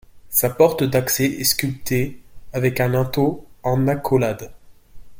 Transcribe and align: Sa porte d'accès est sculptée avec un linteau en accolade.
Sa 0.29 0.49
porte 0.49 0.83
d'accès 0.83 1.25
est 1.27 1.43
sculptée 1.43 2.19
avec 2.53 2.79
un 2.79 2.87
linteau 2.87 3.45
en 3.61 3.87
accolade. 3.87 4.51